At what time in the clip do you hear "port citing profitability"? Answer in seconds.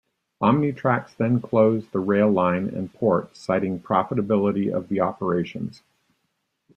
2.91-4.73